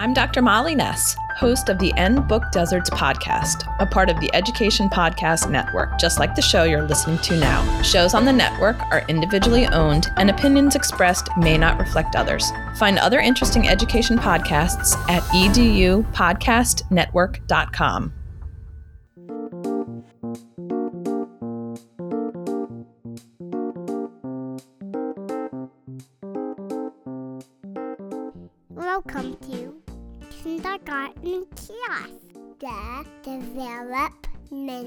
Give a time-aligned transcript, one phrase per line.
[0.00, 0.42] I'm Dr.
[0.42, 5.50] Molly Ness, host of the End Book Deserts podcast, a part of the Education Podcast
[5.50, 7.82] Network, just like the show you're listening to now.
[7.82, 12.48] Shows on the network are individually owned, and opinions expressed may not reflect others.
[12.76, 18.12] Find other interesting education podcasts at edupodcastnetwork.com.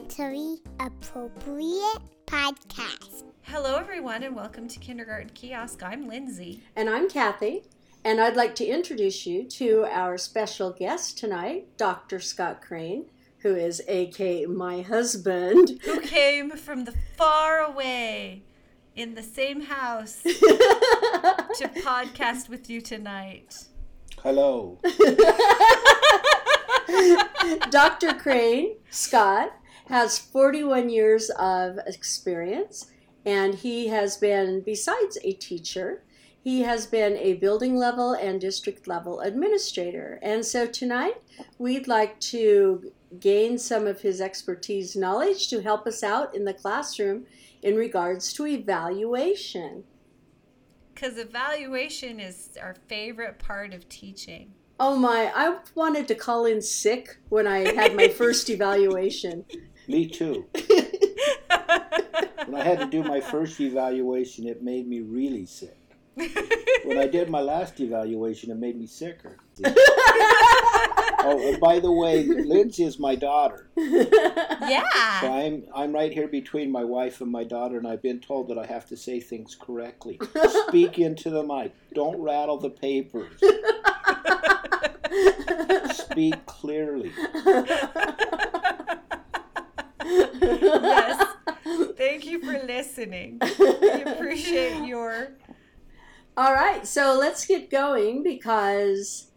[0.02, 3.24] developmentally appropriate podcast.
[3.44, 5.84] Hello, everyone, and welcome to Kindergarten Kiosk.
[5.84, 6.64] I'm Lindsay.
[6.76, 7.64] And I'm Kathy,
[8.04, 12.20] and I'd like to introduce you to our special guest tonight, Dr.
[12.20, 13.06] Scott Crane,
[13.40, 15.80] who is AK my husband.
[15.84, 18.44] Who came from the far away
[18.96, 23.66] in the same house to podcast with you tonight.
[24.24, 24.80] Hello.
[27.70, 28.14] Dr.
[28.14, 29.52] Crane, Scott,
[29.92, 32.90] has 41 years of experience,
[33.26, 36.02] and he has been, besides a teacher,
[36.42, 40.18] he has been a building level and district level administrator.
[40.22, 41.22] And so tonight,
[41.58, 46.54] we'd like to gain some of his expertise knowledge to help us out in the
[46.54, 47.26] classroom
[47.62, 49.84] in regards to evaluation.
[50.94, 54.54] Because evaluation is our favorite part of teaching.
[54.80, 59.46] Oh my, I wanted to call in sick when I had my first evaluation.
[59.92, 60.46] Me too.
[62.46, 65.76] when I had to do my first evaluation, it made me really sick.
[66.86, 69.36] When I did my last evaluation, it made me sicker.
[69.66, 73.68] oh, and by the way, Lindsay is my daughter.
[73.76, 75.20] yeah.
[75.20, 78.48] So I'm I'm right here between my wife and my daughter, and I've been told
[78.48, 80.22] that I have to say things correctly.
[80.68, 81.74] Speak into the mic.
[81.94, 83.34] Don't rattle the papers.
[85.98, 87.12] Speak clearly.
[90.12, 91.28] yes.
[91.98, 93.40] Thank you for listening.
[93.60, 95.30] We appreciate your.
[96.38, 99.32] All right, so let's get going because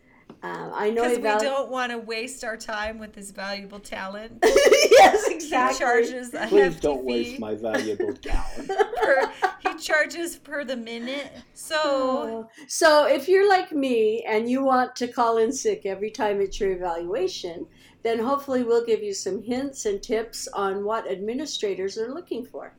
[0.45, 4.39] um, I know Because we don't want to waste our time with this valuable talent.
[4.45, 5.75] yes, exactly.
[5.75, 7.13] He charges a Please hefty don't fee.
[7.13, 8.69] waste my valuable talent.
[8.69, 11.33] per, he charges per the minute.
[11.55, 12.49] So Oh.
[12.69, 16.61] So if you're like me and you want to call in sick every time it's
[16.61, 17.67] your evaluation,
[18.05, 22.77] then hopefully we'll give you some hints and tips on what administrators are looking for.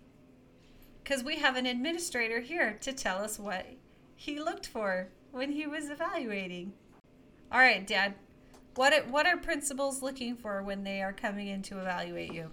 [1.03, 3.65] because we have an administrator here to tell us what
[4.15, 6.73] he looked for when he was evaluating.
[7.51, 8.15] All right, Dad.
[8.75, 12.51] What are, what are principals looking for when they are coming in to evaluate you?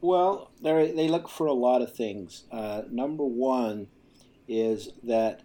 [0.00, 2.44] Well, they they look for a lot of things.
[2.50, 3.88] Uh, number one
[4.48, 5.42] is that,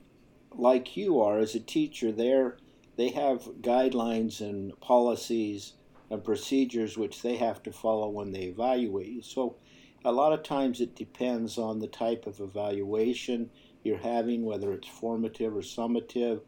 [0.51, 2.57] like you are as a teacher, they're
[2.95, 5.73] they have guidelines and policies
[6.09, 9.21] and procedures which they have to follow when they evaluate you.
[9.21, 9.57] So,
[10.03, 13.49] a lot of times it depends on the type of evaluation
[13.83, 16.41] you're having, whether it's formative or summative.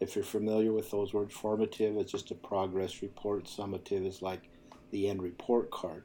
[0.00, 3.44] If you're familiar with those words, formative is just a progress report.
[3.44, 4.48] Summative is like
[4.90, 6.04] the end report card.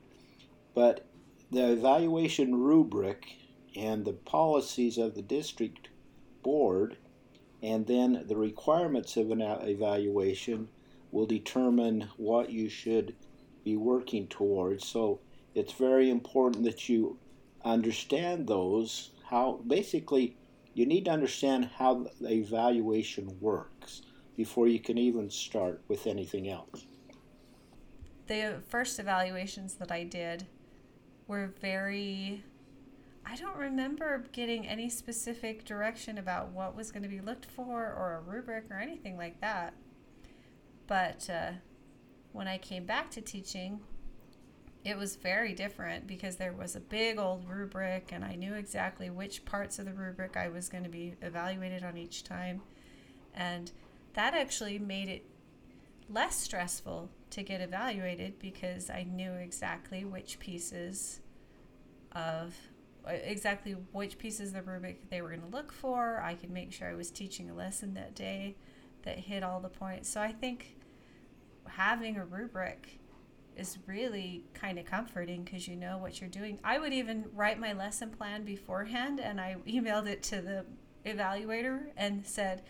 [0.76, 1.08] But
[1.50, 3.26] the evaluation rubric
[3.76, 5.88] and the policies of the district
[6.44, 6.98] board
[7.62, 10.68] and then the requirements of an evaluation
[11.12, 13.16] will determine what you should
[13.64, 15.20] be working towards so
[15.56, 17.18] it's very important that you
[17.66, 20.36] understand those how basically
[20.74, 24.02] you need to understand how the evaluation works
[24.36, 26.86] before you can even start with anything else
[28.28, 30.48] The first evaluations that I did
[31.28, 32.44] were very.
[33.26, 37.94] I don't remember getting any specific direction about what was going to be looked for
[37.94, 39.74] or a rubric or anything like that.
[40.88, 41.52] But uh,
[42.32, 43.82] when I came back to teaching,
[44.86, 49.10] it was very different because there was a big old rubric and I knew exactly
[49.10, 52.62] which parts of the rubric I was going to be evaluated on each time.
[53.34, 53.72] And
[54.14, 55.26] that actually made it
[56.10, 61.20] less stressful to get evaluated because I knew exactly which pieces
[62.14, 62.56] of
[63.06, 66.22] exactly which pieces of the rubric they were going to look for.
[66.22, 68.56] I could make sure I was teaching a lesson that day
[69.04, 70.10] that hit all the points.
[70.10, 70.77] So I think
[71.70, 73.00] having a rubric
[73.56, 76.60] is really kind of comforting because you know what you're doing.
[76.64, 80.66] I would even write my lesson plan beforehand and I emailed it to the
[81.06, 82.64] evaluator and said,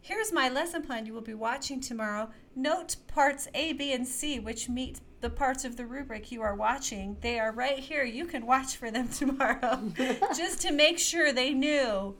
[0.00, 2.30] Here's my lesson plan you will be watching tomorrow.
[2.54, 6.54] Note parts A, B, and C, which meet the parts of the rubric you are
[6.54, 7.16] watching.
[7.22, 8.04] They are right here.
[8.04, 9.80] You can watch for them tomorrow.
[10.36, 12.16] Just to make sure they knew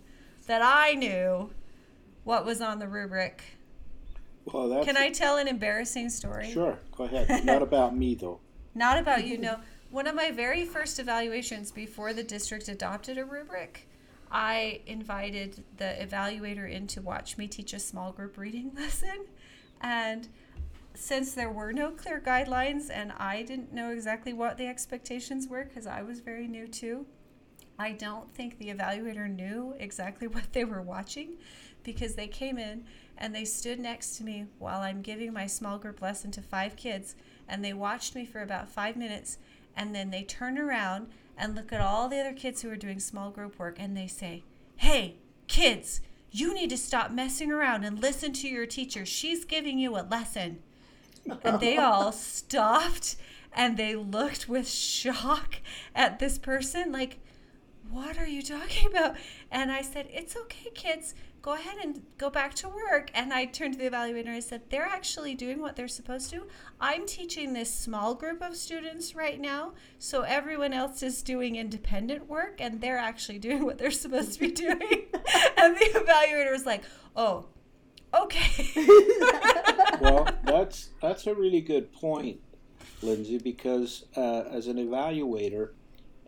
[0.47, 1.51] that I knew
[2.25, 3.56] what was on the rubric.
[4.53, 6.51] Well, that's Can I tell an embarrassing story?
[6.51, 6.79] sure.
[6.97, 7.45] Go ahead.
[7.45, 8.41] Not about me though.
[8.75, 9.59] Not about you, no.
[9.91, 13.89] One of my very first evaluations before the district adopted a rubric,
[14.31, 19.27] I invited the evaluator in to watch me teach a small group reading lesson.
[19.81, 20.29] And
[20.95, 25.65] since there were no clear guidelines and I didn't know exactly what the expectations were
[25.65, 27.07] because I was very new too,
[27.79, 31.37] I don't think the evaluator knew exactly what they were watching
[31.85, 32.85] because they came in
[33.19, 36.77] and they stood next to me while I'm giving my small group lesson to five
[36.77, 37.15] kids
[37.49, 39.39] and they watched me for about five minutes
[39.77, 42.99] and then they turn around and look at all the other kids who are doing
[42.99, 44.43] small group work and they say,
[44.77, 45.17] Hey,
[45.49, 49.07] kids, you need to stop messing around and listen to your teacher.
[49.07, 50.59] She's giving you a lesson.
[51.43, 53.17] And they all stopped
[53.53, 55.57] and they looked with shock
[55.95, 57.19] at this person, like,
[57.91, 59.17] what are you talking about?
[59.51, 61.15] And I said, It's okay, kids.
[61.43, 63.11] Go ahead and go back to work.
[63.15, 66.31] And I turned to the evaluator and I said, They're actually doing what they're supposed
[66.31, 66.47] to.
[66.81, 69.75] I'm teaching this small group of students right now.
[69.99, 74.41] So everyone else is doing independent work and they're actually doing what they're supposed to
[74.41, 74.79] be doing.
[75.57, 76.83] and the evaluator was like,
[77.15, 77.47] Oh,
[78.13, 78.69] okay.
[80.01, 82.41] well, that's that's a really good point,
[83.03, 85.71] Lindsay, because uh, as an evaluator,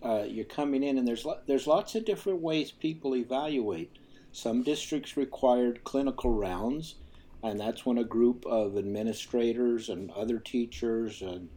[0.02, 3.90] uh, you're coming in and there's lo- there's lots of different ways people evaluate.
[4.32, 6.96] Some districts required clinical rounds,
[7.42, 11.48] and that's when a group of administrators and other teachers and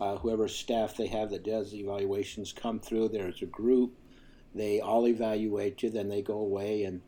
[0.00, 3.08] uh, whoever staff they have that does evaluations come through.
[3.08, 3.94] There's a group,
[4.54, 7.00] they all evaluate you, then they go away and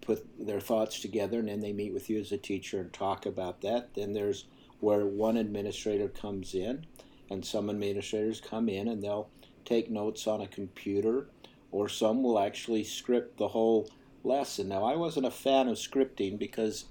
[0.00, 3.26] put their thoughts together, and then they meet with you as a teacher and talk
[3.26, 3.94] about that.
[3.94, 4.46] Then there's
[4.80, 6.86] where one administrator comes in,
[7.30, 9.30] and some administrators come in and they'll
[9.64, 11.26] take notes on a computer,
[11.70, 13.88] or some will actually script the whole
[14.24, 14.68] lesson.
[14.68, 16.84] Now, I wasn't a fan of scripting because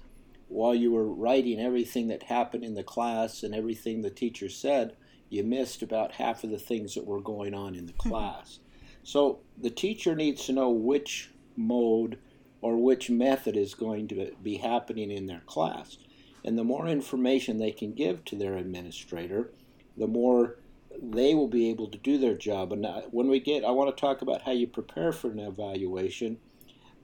[0.48, 4.94] while you were writing everything that happened in the class and everything the teacher said,
[5.30, 8.10] you missed about half of the things that were going on in the mm-hmm.
[8.10, 8.58] class.
[9.02, 12.18] So the teacher needs to know which mode
[12.60, 15.96] or which method is going to be happening in their class.
[16.44, 19.50] And the more information they can give to their administrator,
[19.96, 20.56] the more
[21.00, 22.72] they will be able to do their job.
[22.72, 25.38] And uh, when we get, I want to talk about how you prepare for an
[25.38, 26.38] evaluation,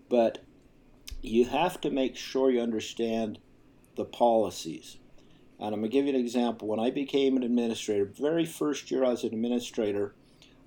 [0.08, 0.38] but
[1.22, 3.38] you have to make sure you understand
[3.96, 4.98] the policies.
[5.58, 6.68] And I'm going to give you an example.
[6.68, 10.14] When I became an administrator, very first year as an administrator,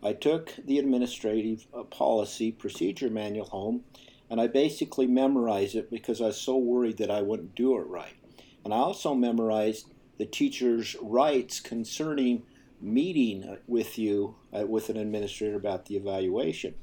[0.03, 3.83] I took the administrative uh, policy procedure manual home
[4.31, 7.85] and I basically memorized it because I was so worried that I wouldn't do it
[7.87, 8.15] right.
[8.63, 12.43] And I also memorized the teacher's rights concerning
[12.81, 16.73] meeting with you, uh, with an administrator about the evaluation.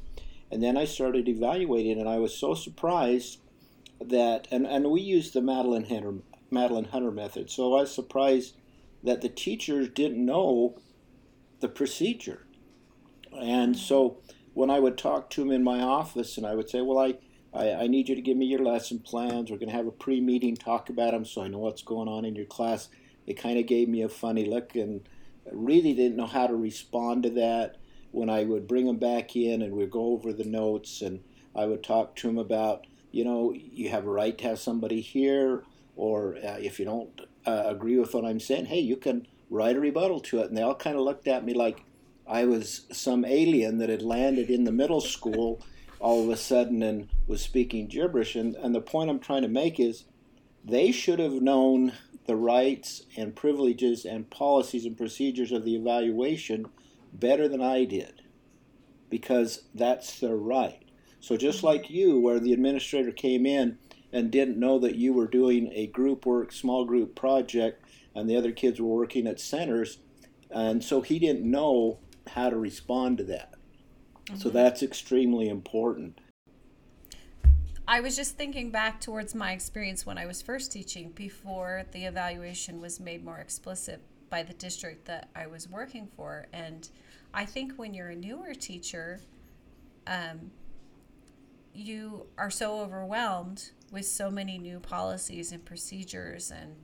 [0.50, 3.40] And then I started evaluating, and I was so surprised
[4.00, 6.14] that, and, and we used the Madeline Hunter,
[6.50, 8.54] Madeline Hunter method, so I was surprised
[9.02, 10.78] that the teachers didn't know
[11.60, 12.46] the procedure.
[13.32, 14.18] And so
[14.54, 17.14] when I would talk to them in my office, and I would say, Well, I,
[17.52, 19.50] I, I need you to give me your lesson plans.
[19.50, 22.08] We're going to have a pre meeting talk about them so I know what's going
[22.08, 22.88] on in your class.
[23.26, 25.06] They kind of gave me a funny look and
[25.52, 27.76] really didn't know how to respond to that.
[28.10, 31.20] When I would bring them back in and we'd go over the notes, and
[31.54, 35.00] I would talk to them about, you know, you have a right to have somebody
[35.00, 35.64] here,
[35.96, 39.76] or uh, if you don't uh, agree with what I'm saying, hey, you can write
[39.76, 40.48] a rebuttal to it.
[40.48, 41.82] And they all kind of looked at me like
[42.26, 45.60] I was some alien that had landed in the middle school
[46.00, 48.36] all of a sudden and was speaking gibberish.
[48.36, 50.04] And, and the point I'm trying to make is
[50.64, 51.92] they should have known
[52.28, 56.66] the rights and privileges and policies and procedures of the evaluation
[57.12, 58.20] better than I did
[59.08, 60.84] because that's their right.
[61.20, 63.78] So, just like you, where the administrator came in
[64.12, 67.82] and didn't know that you were doing a group work, small group project,
[68.14, 69.98] and the other kids were working at centers,
[70.50, 71.98] and so he didn't know
[72.34, 73.54] how to respond to that.
[74.28, 74.50] So, mm-hmm.
[74.50, 76.20] that's extremely important.
[77.90, 82.04] I was just thinking back towards my experience when I was first teaching before the
[82.04, 86.48] evaluation was made more explicit by the district that I was working for.
[86.52, 86.86] And
[87.32, 89.20] I think when you're a newer teacher,
[90.06, 90.50] um,
[91.72, 96.76] you are so overwhelmed with so many new policies and procedures and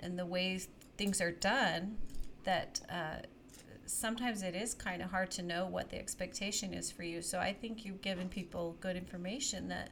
[0.00, 0.60] and the way
[0.98, 1.96] things are done
[2.42, 3.24] that uh,
[3.86, 7.22] sometimes it is kind of hard to know what the expectation is for you.
[7.22, 9.88] So I think you've given people good information that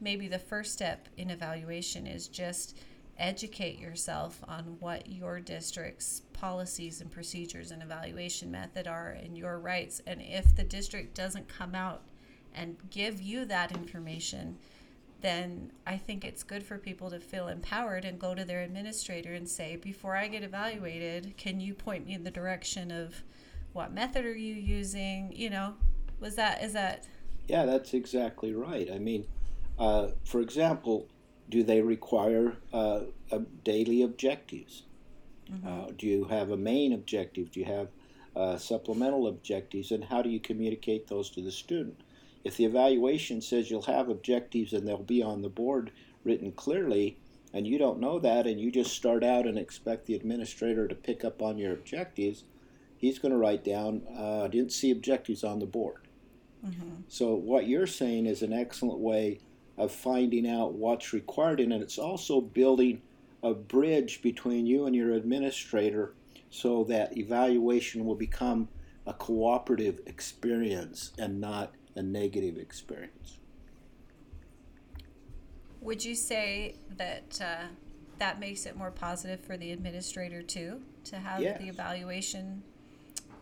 [0.00, 2.78] maybe the first step in evaluation is just
[3.18, 9.58] educate yourself on what your district's policies and procedures and evaluation method are and your
[9.58, 10.00] rights.
[10.06, 12.02] And if the district doesn't come out
[12.54, 14.56] and give you that information,
[15.20, 19.34] then I think it's good for people to feel empowered and go to their administrator
[19.34, 23.16] and say, before I get evaluated, can you point me in the direction of
[23.72, 25.32] what method are you using?
[25.34, 25.74] You know,
[26.20, 27.06] was that, is that?
[27.48, 28.88] Yeah, that's exactly right.
[28.92, 29.26] I mean,
[29.78, 31.08] uh, for example,
[31.48, 33.00] do they require uh,
[33.64, 34.82] daily objectives?
[35.50, 35.66] Mm-hmm.
[35.66, 37.50] Uh, do you have a main objective?
[37.52, 37.88] Do you have
[38.36, 39.90] uh, supplemental objectives?
[39.90, 42.00] And how do you communicate those to the student?
[42.44, 45.90] If the evaluation says you'll have objectives and they'll be on the board
[46.24, 47.18] written clearly,
[47.52, 50.94] and you don't know that, and you just start out and expect the administrator to
[50.94, 52.44] pick up on your objectives,
[52.98, 56.08] he's going to write down, uh, I didn't see objectives on the board.
[56.64, 57.02] Mm-hmm.
[57.08, 59.40] So, what you're saying is an excellent way
[59.78, 63.00] of finding out what's required, and it's also building
[63.42, 66.14] a bridge between you and your administrator
[66.50, 68.68] so that evaluation will become
[69.06, 73.38] a cooperative experience and not a negative experience.
[75.80, 77.66] Would you say that uh,
[78.18, 81.60] that makes it more positive for the administrator too to have yes.
[81.60, 82.62] the evaluation?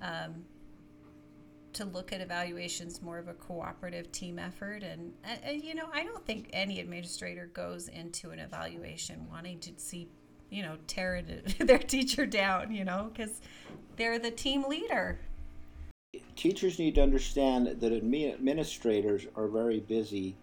[0.02, 0.44] Um,
[1.76, 6.02] to look at evaluations more of a cooperative team effort and, and you know i
[6.02, 10.08] don't think any administrator goes into an evaluation wanting to see
[10.50, 11.22] you know tear
[11.60, 13.40] their teacher down you know because
[13.96, 15.18] they're the team leader
[16.34, 20.36] teachers need to understand that administrators are very busy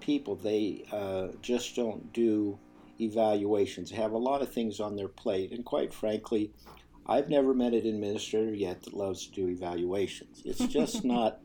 [0.00, 0.36] people.
[0.36, 2.58] They uh, just don't do
[3.00, 3.90] evaluations.
[3.90, 6.50] They have a lot of things on their plate, and quite frankly,
[7.06, 10.42] I've never met an administrator yet that loves to do evaluations.
[10.44, 11.40] It's just not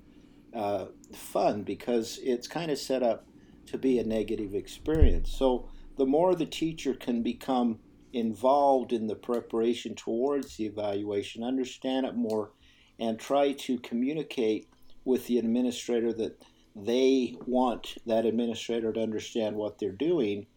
[0.53, 3.25] uh, fun because it's kind of set up
[3.67, 5.31] to be a negative experience.
[5.31, 7.79] So the more the teacher can become
[8.13, 12.51] involved in the preparation towards the evaluation, understand it more,
[12.99, 14.67] and try to communicate
[15.05, 16.41] with the administrator that
[16.75, 20.47] they want that administrator to understand what they're doing,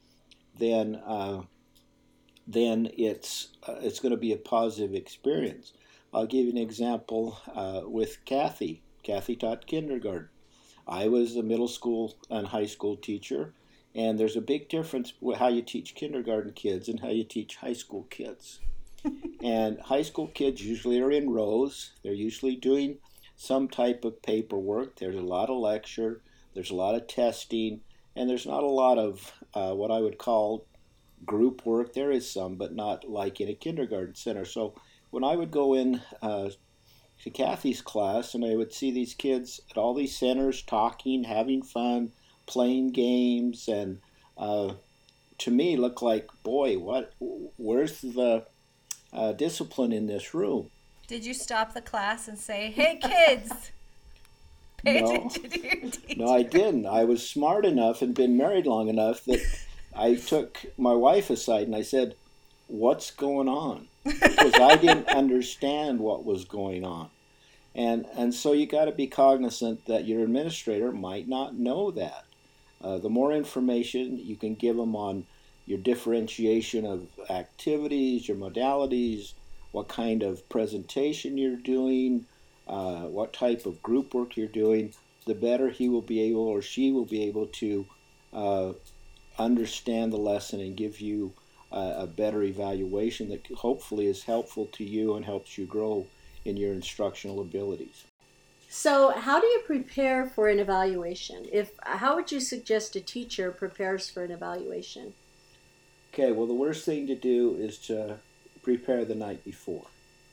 [0.58, 1.42] then uh,
[2.46, 5.72] then it's uh, it's going to be a positive experience.
[6.12, 8.82] I'll give you an example uh, with Kathy.
[9.02, 10.28] Kathy taught kindergarten.
[10.86, 13.54] I was a middle school and high school teacher,
[13.94, 17.56] and there's a big difference with how you teach kindergarten kids and how you teach
[17.56, 18.60] high school kids
[19.42, 21.92] and high school kids usually are in rows.
[22.02, 22.98] They're usually doing
[23.36, 24.96] some type of paperwork.
[24.96, 26.22] There's a lot of lecture,
[26.54, 27.80] there's a lot of testing,
[28.14, 30.66] and there's not a lot of uh, what I would call
[31.24, 31.92] group work.
[31.94, 34.44] There is some, but not like in a kindergarten center.
[34.44, 34.74] So
[35.10, 36.50] when I would go in uh,
[37.22, 41.62] to Kathy's class and I would see these kids at all these centers talking, having
[41.62, 42.12] fun,
[42.46, 44.00] playing games, and
[44.36, 44.74] uh,
[45.38, 47.12] to me look like, boy, what?
[47.56, 48.46] Where's the
[49.12, 50.70] uh, discipline in this room.
[51.06, 53.72] Did you stop the class and say, "Hey, kids"?
[54.78, 56.14] Pay no, attention to your teacher.
[56.16, 56.86] No, I didn't.
[56.86, 59.40] I was smart enough and been married long enough that
[59.96, 62.14] I took my wife aside and I said,
[62.66, 67.10] "What's going on?" Because I didn't understand what was going on,
[67.74, 72.24] and and so you got to be cognizant that your administrator might not know that.
[72.82, 75.24] Uh, the more information you can give them on
[75.66, 79.34] your differentiation of activities, your modalities,
[79.70, 82.26] what kind of presentation you're doing,
[82.66, 84.92] uh, what type of group work you're doing,
[85.26, 87.86] the better he will be able or she will be able to
[88.32, 88.72] uh,
[89.38, 91.32] understand the lesson and give you
[91.70, 96.06] uh, a better evaluation that hopefully is helpful to you and helps you grow
[96.44, 98.04] in your instructional abilities.
[98.68, 101.46] So, how do you prepare for an evaluation?
[101.52, 105.12] If how would you suggest a teacher prepares for an evaluation?
[106.12, 108.16] Okay, well, the worst thing to do is to
[108.62, 109.86] prepare the night before.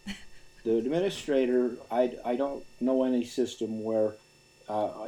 [0.64, 4.16] the administrator, I, I don't know any system where
[4.68, 5.08] uh,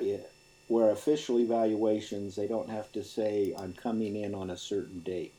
[0.71, 5.37] where official evaluations they don't have to say I'm coming in on a certain date,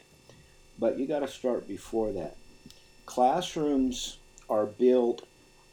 [0.78, 2.36] but you got to start before that.
[3.06, 4.18] Classrooms
[4.50, 5.26] are built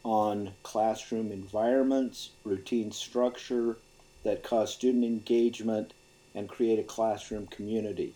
[0.06, 3.76] on classroom environments, routine structure
[4.24, 5.92] that cause student engagement
[6.34, 8.14] and create a classroom community.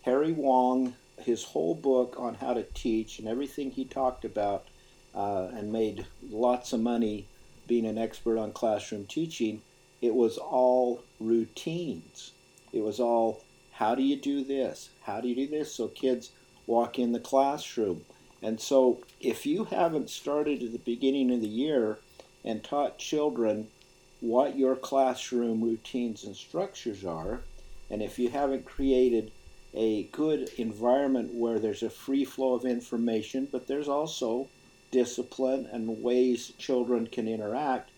[0.00, 4.64] Harry Wong, his whole book on how to teach and everything he talked about
[5.14, 7.26] uh, and made lots of money
[7.66, 9.60] being an expert on classroom teaching,
[10.04, 12.32] it was all routines.
[12.74, 13.42] It was all
[13.72, 14.90] how do you do this?
[15.02, 15.74] How do you do this?
[15.74, 16.30] So kids
[16.66, 18.04] walk in the classroom.
[18.42, 21.98] And so if you haven't started at the beginning of the year
[22.44, 23.68] and taught children
[24.20, 27.40] what your classroom routines and structures are,
[27.90, 29.32] and if you haven't created
[29.72, 34.48] a good environment where there's a free flow of information, but there's also
[34.90, 37.90] discipline and ways children can interact,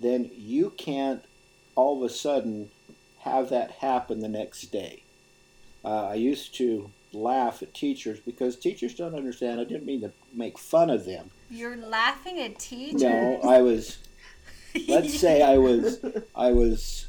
[0.00, 1.24] then you can't
[1.78, 2.68] all of a sudden
[3.20, 5.04] have that happen the next day.
[5.84, 9.60] Uh, I used to laugh at teachers because teachers don't understand.
[9.60, 11.30] I didn't mean to make fun of them.
[11.48, 13.00] You're laughing at teachers.
[13.00, 13.98] No, I was.
[14.88, 16.04] Let's say I was.
[16.34, 17.06] I was,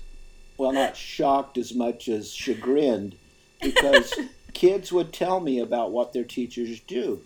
[0.55, 3.15] well, not shocked as much as chagrined,
[3.59, 4.13] because
[4.53, 7.21] kids would tell me about what their teachers do,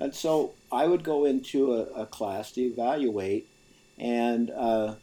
[0.00, 3.48] and so I would go into a, a class to evaluate,
[3.98, 4.94] and uh,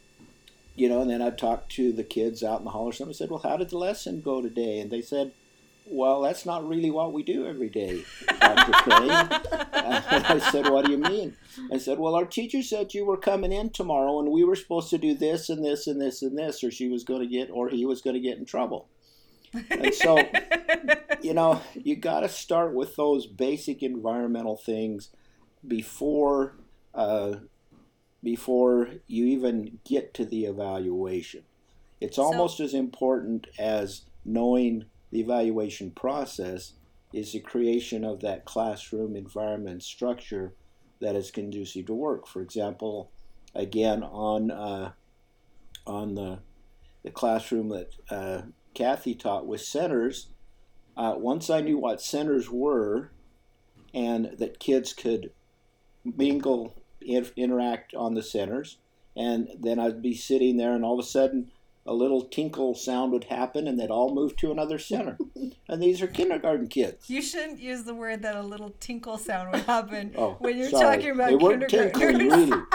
[0.80, 3.14] you know, and then I'd talk to the kids out in the hall or something.
[3.14, 5.32] I said, "Well, how did the lesson go today?" And they said,
[5.90, 8.04] well, that's not really what we do every day,
[8.40, 8.72] Dr.
[9.72, 11.36] I said, what do you mean?
[11.72, 14.90] I said, well, our teacher said you were coming in tomorrow and we were supposed
[14.90, 17.50] to do this and this and this and this, or she was going to get,
[17.50, 18.88] or he was going to get in trouble.
[19.68, 20.18] And so,
[21.22, 25.10] you know, you got to start with those basic environmental things
[25.66, 26.54] before,
[26.94, 27.34] uh,
[28.22, 31.42] before you even get to the evaluation.
[32.00, 36.74] It's almost so, as important as knowing the evaluation process
[37.12, 40.54] is the creation of that classroom environment structure
[41.00, 42.26] that is conducive to work.
[42.26, 43.10] For example,
[43.54, 44.92] again on uh,
[45.86, 46.40] on the
[47.02, 48.42] the classroom that uh,
[48.74, 50.28] Kathy taught with centers.
[50.96, 53.10] Uh, once I knew what centers were,
[53.94, 55.30] and that kids could
[56.04, 58.78] mingle, interact on the centers,
[59.16, 61.50] and then I'd be sitting there, and all of a sudden
[61.86, 65.18] a little tinkle sound would happen and they'd all move to another center.
[65.68, 67.08] and these are kindergarten kids.
[67.08, 70.68] You shouldn't use the word that a little tinkle sound would happen oh, when you're
[70.68, 70.96] sorry.
[70.96, 72.18] talking about they weren't kindergarten.
[72.18, 72.62] tinkling really.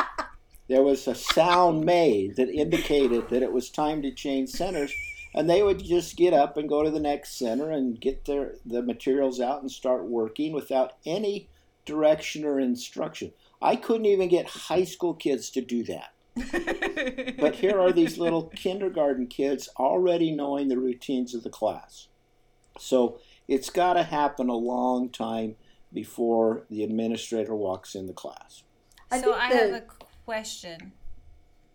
[0.68, 4.92] There was a sound made that indicated that it was time to change centers.
[5.36, 8.56] And they would just get up and go to the next center and get their
[8.66, 11.50] the materials out and start working without any
[11.86, 13.32] direction or instruction.
[13.62, 16.16] I couldn't even get high school kids to do that
[17.40, 22.10] but here are these little kindergarten kids already knowing the routines of the class.
[22.78, 25.56] So it's got to happen a long time
[25.94, 28.64] before the administrator walks in the class.
[29.10, 29.84] I so I the, have a
[30.26, 30.92] question.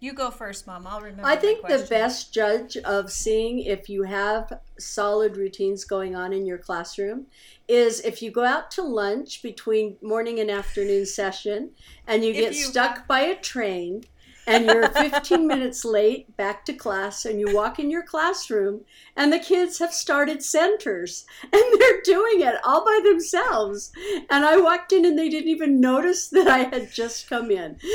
[0.02, 0.86] You go first, Mom.
[0.86, 1.26] I'll remember.
[1.26, 6.46] I think the best judge of seeing if you have solid routines going on in
[6.46, 7.26] your classroom
[7.68, 11.72] is if you go out to lunch between morning and afternoon session
[12.06, 14.02] and you if get you stuck by a train
[14.46, 18.82] and you're 15 minutes late back to class and you walk in your classroom
[19.16, 23.92] and the kids have started centers and they're doing it all by themselves.
[24.30, 27.76] And i walked in and they didn't even notice that i had just come in.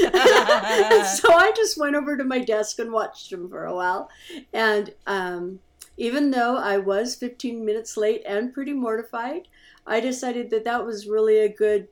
[1.05, 4.10] So i just went over to my desk and watched them for a while.
[4.53, 5.60] And um,
[5.97, 9.47] even though i was 15 minutes late and pretty mortified
[9.88, 11.88] i decided that that was really a good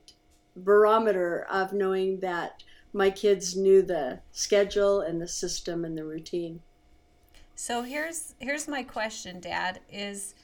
[0.56, 2.62] barometer of knowing that
[2.94, 6.60] my kids knew the schedule and the system and the routine.
[7.56, 10.34] So here's here's my question, Dad, is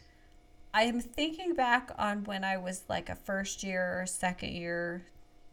[0.75, 5.07] I'm thinking back on when I was like a first year or second year,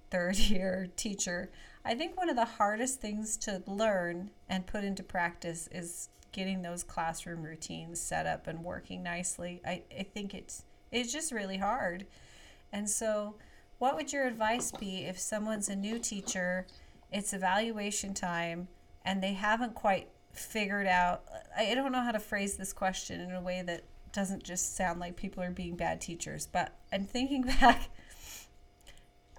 [0.09, 1.51] third year teacher.
[1.85, 6.61] I think one of the hardest things to learn and put into practice is getting
[6.61, 9.61] those classroom routines set up and working nicely.
[9.65, 12.07] I, I think it's it's just really hard.
[12.71, 13.35] And so
[13.79, 16.65] what would your advice be if someone's a new teacher
[17.11, 18.67] it's evaluation time
[19.05, 21.23] and they haven't quite figured out
[21.55, 24.99] I don't know how to phrase this question in a way that doesn't just sound
[24.99, 27.89] like people are being bad teachers, but I'm thinking back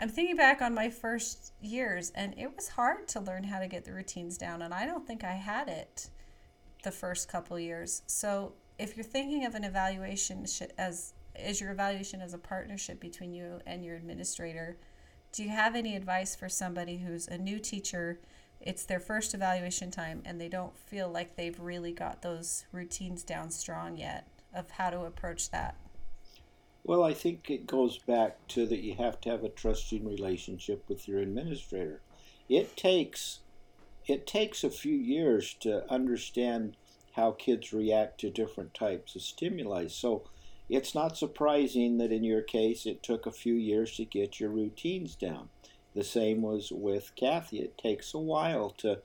[0.01, 3.67] I'm thinking back on my first years and it was hard to learn how to
[3.67, 6.11] get the routines down and I don't think I had it
[6.85, 8.03] the first couple years.
[8.07, 10.47] So if you're thinking of an evaluation
[10.79, 14.77] as is your evaluation as a partnership between you and your administrator,
[15.39, 18.19] do you have any advice for somebody who's a new teacher?
[18.61, 23.23] It's their first evaluation time and they don't feel like they've really got those routines
[23.23, 25.77] down strong yet of how to approach that.
[26.83, 30.83] Well, I think it goes back to that you have to have a trusting relationship
[30.89, 32.01] with your administrator.
[32.49, 33.39] It takes
[34.09, 36.77] it takes a few years to understand
[37.13, 39.87] how kids react to different types of stimuli.
[39.87, 40.25] So
[40.69, 44.51] it's not surprising that in your case it took a few years to get your
[44.51, 45.49] routines down.
[45.95, 47.61] The same was with Kathy.
[47.61, 49.01] It takes a while to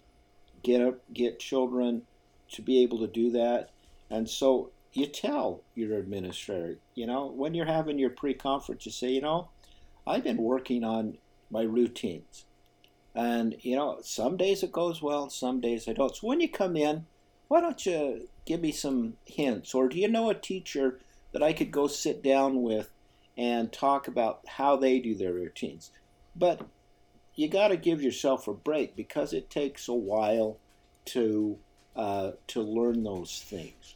[0.61, 2.03] get up, get children
[2.51, 3.69] to be able to do that.
[4.09, 9.09] And so you tell your administrator, you know, when you're having your pre-conference, you say,
[9.09, 9.49] you know,
[10.05, 11.17] I've been working on
[11.49, 12.45] my routines.
[13.15, 16.15] And, you know, some days it goes well, some days I don't.
[16.15, 17.05] So when you come in,
[17.47, 19.73] why don't you give me some hints?
[19.73, 20.99] Or do you know a teacher
[21.33, 22.89] that I could go sit down with
[23.37, 25.91] and talk about how they do their routines.
[26.35, 26.61] But
[27.35, 30.57] you got to give yourself a break because it takes a while
[31.05, 31.57] to
[31.95, 33.95] uh, to learn those things.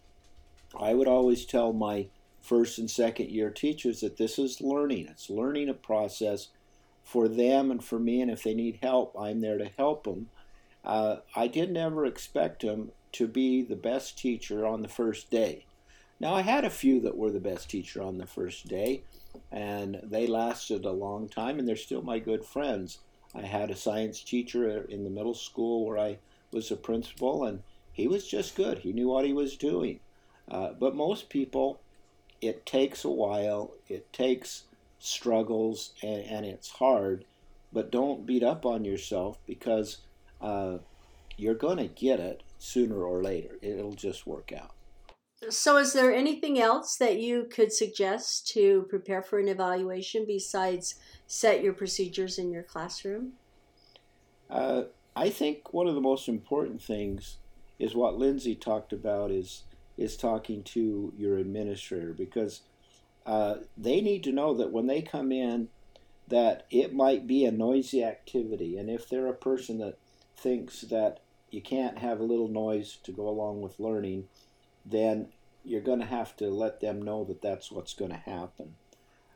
[0.80, 2.08] I would always tell my
[2.42, 5.08] first and second year teachers that this is learning.
[5.08, 6.50] It's learning a process
[7.04, 10.30] for them and for me, and if they need help, I'm there to help them.
[10.84, 15.67] Uh, I didn't ever expect them to be the best teacher on the first day.
[16.20, 19.04] Now, I had a few that were the best teacher on the first day,
[19.52, 23.00] and they lasted a long time, and they're still my good friends.
[23.36, 26.18] I had a science teacher in the middle school where I
[26.52, 27.62] was a principal, and
[27.94, 28.80] he was just good.
[28.80, 30.00] He knew what he was doing.
[30.50, 31.82] Uh, but most people,
[32.42, 34.64] it takes a while, it takes
[34.98, 37.26] struggles, and, and it's hard.
[37.72, 39.98] But don't beat up on yourself because
[40.42, 40.78] uh,
[41.36, 43.58] you're going to get it sooner or later.
[43.62, 44.77] It'll just work out.
[45.50, 50.96] So, is there anything else that you could suggest to prepare for an evaluation besides
[51.28, 53.34] set your procedures in your classroom?
[54.50, 54.84] Uh,
[55.16, 57.38] I think one of the most important things
[57.78, 59.64] is what Lindsay talked about is
[59.96, 62.62] is talking to your administrator because
[63.26, 65.70] uh, they need to know that when they come in
[66.28, 69.98] that it might be a noisy activity and if they're a person that
[70.36, 71.20] thinks that
[71.50, 74.26] you can't have a little noise to go along with learning
[74.90, 75.28] then
[75.64, 78.76] you're going to have to let them know that that's what's going to happen.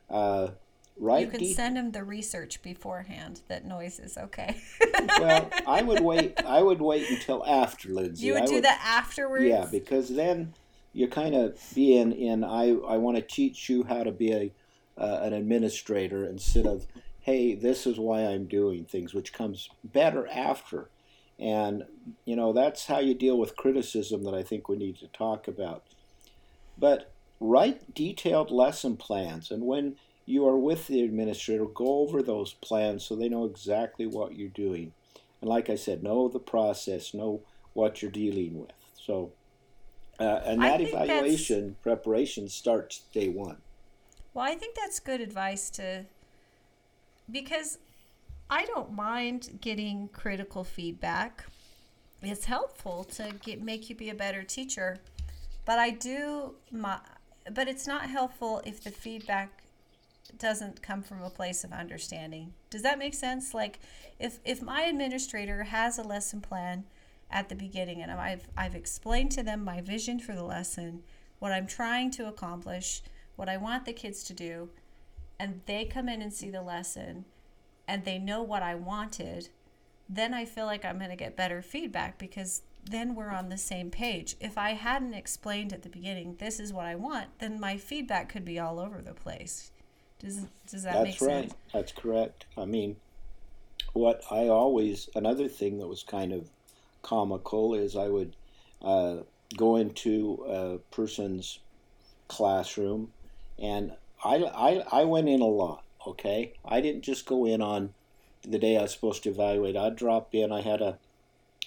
[0.08, 0.48] Uh,
[0.98, 4.56] right you can de- send them the research beforehand that noise is okay.
[5.18, 8.26] Well i would wait i would wait until after lindsay.
[8.26, 9.44] You would I do would, that afterwards?
[9.44, 10.52] Yeah because then
[10.92, 14.52] you're kind of being in i i want to teach you how to be a
[14.98, 16.86] uh, an administrator instead of
[17.20, 20.90] hey this is why i'm doing things which comes better after
[21.42, 21.84] and
[22.24, 25.48] you know that's how you deal with criticism that i think we need to talk
[25.48, 25.84] about
[26.78, 32.54] but write detailed lesson plans and when you are with the administrator, go over those
[32.54, 34.92] plans so they know exactly what you're doing.
[35.40, 37.40] And like I said, know the process, know
[37.72, 38.70] what you're dealing with.
[38.94, 39.32] So,
[40.20, 43.56] uh, and that evaluation preparation starts day one.
[44.34, 46.06] Well, I think that's good advice to,
[47.30, 47.78] because
[48.52, 51.46] I don't mind getting critical feedback.
[52.20, 54.98] It's helpful to get make you be a better teacher,
[55.64, 56.98] but I do my,
[57.50, 59.62] but it's not helpful if the feedback
[60.38, 62.52] doesn't come from a place of understanding.
[62.68, 63.54] Does that make sense?
[63.54, 63.80] Like
[64.18, 66.84] if if my administrator has a lesson plan
[67.30, 71.04] at the beginning and I've I've explained to them my vision for the lesson,
[71.38, 73.00] what I'm trying to accomplish,
[73.34, 74.68] what I want the kids to do,
[75.40, 77.24] and they come in and see the lesson
[77.92, 79.50] and they know what I wanted,
[80.08, 83.58] then I feel like I'm going to get better feedback because then we're on the
[83.58, 84.34] same page.
[84.40, 88.30] If I hadn't explained at the beginning, this is what I want, then my feedback
[88.30, 89.72] could be all over the place.
[90.20, 91.42] Does does that That's make right.
[91.42, 91.54] sense?
[91.74, 92.46] That's correct.
[92.56, 92.96] I mean,
[93.92, 96.48] what I always another thing that was kind of
[97.02, 98.36] comical is I would
[98.80, 99.16] uh,
[99.54, 101.58] go into a person's
[102.28, 103.12] classroom,
[103.58, 103.92] and
[104.24, 105.81] I, I I went in a lot.
[106.06, 107.94] Okay, I didn't just go in on
[108.42, 109.76] the day I was supposed to evaluate.
[109.76, 110.50] I'd drop in.
[110.50, 110.98] I had a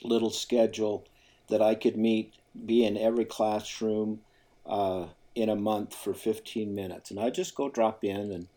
[0.04, 1.06] little schedule
[1.48, 2.34] that I could meet,
[2.65, 4.21] be in every classroom.
[4.65, 7.12] Uh, in a month for 15 minutes.
[7.12, 8.48] And I just go drop in and,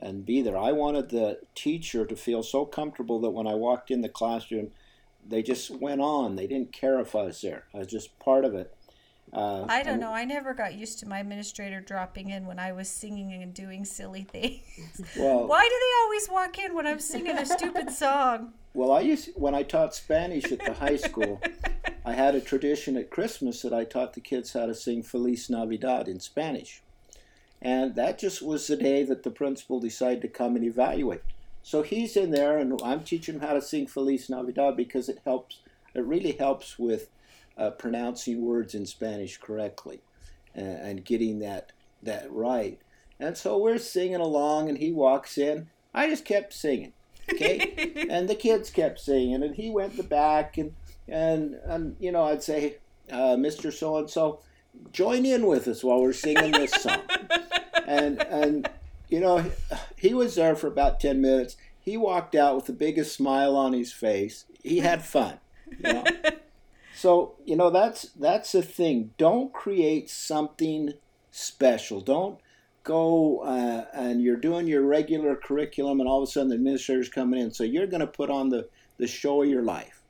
[0.00, 0.56] and be there.
[0.56, 4.70] I wanted the teacher to feel so comfortable that when I walked in the classroom,
[5.26, 6.36] they just went on.
[6.36, 7.64] They didn't care if I was there.
[7.74, 8.74] I was just part of it.
[9.32, 10.12] Uh, I don't know.
[10.12, 13.84] I never got used to my administrator dropping in when I was singing and doing
[13.84, 15.00] silly things.
[15.16, 18.54] Well, why do they always walk in when I'm singing a stupid song?
[18.74, 21.40] Well, I used when I taught Spanish at the high school.
[22.04, 25.50] I had a tradition at Christmas that I taught the kids how to sing Feliz
[25.50, 26.82] Navidad in Spanish.
[27.62, 31.22] And that just was the day that the principal decided to come and evaluate.
[31.62, 35.20] So he's in there, and I'm teaching him how to sing Feliz Navidad because it
[35.24, 35.58] helps.
[35.94, 37.08] It really helps with
[37.60, 40.00] uh, pronouncing words in Spanish correctly
[40.54, 42.80] and, and getting that that right.
[43.20, 45.68] And so we're singing along, and he walks in.
[45.92, 46.94] I just kept singing,
[47.30, 50.74] okay, and the kids kept singing, and he went the back and
[51.06, 52.76] and and you know I'd say,
[53.12, 53.70] uh, Mr.
[53.70, 54.40] So and So,
[54.92, 57.02] join in with us while we're singing this song,
[57.86, 58.70] and and
[59.10, 59.44] you know
[59.98, 61.56] he was there for about ten minutes.
[61.78, 64.44] He walked out with the biggest smile on his face.
[64.62, 65.40] He had fun,
[65.84, 66.04] you know.
[67.00, 69.12] so you know that's that's the thing.
[69.18, 70.92] Don't create something
[71.30, 72.00] special.
[72.00, 72.38] Don't
[72.82, 77.10] go uh, and you're doing your regular curriculum and all of a sudden the administrator's
[77.10, 80.00] coming in so you're going to put on the, the show of your life